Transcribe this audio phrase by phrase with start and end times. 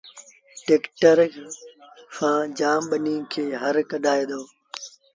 [0.65, 1.17] ٽيڪٽر
[2.15, 4.41] سآݩ جآم ٻنيٚ کي هر ڪڍآئي دو